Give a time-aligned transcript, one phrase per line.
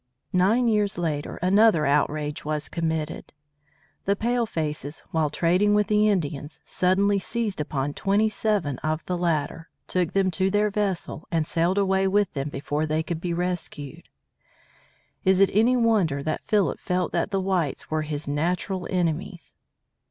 [0.33, 3.33] Nine years later, another outrage was committed.
[4.05, 9.69] The palefaces while trading with the Indians suddenly seized upon twenty seven of the latter,
[9.85, 14.09] took them to their vessel, and sailed away with them before they could be rescued.
[15.23, 19.55] Is it any wonder that Philip felt that the whites were his natural enemies?